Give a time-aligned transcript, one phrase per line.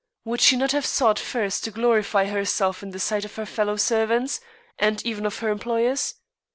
[0.25, 3.75] Would she not have sought first to glorify herself in the sight of her fellow
[3.75, 4.39] servants,
[4.79, 6.15] and even of her employers?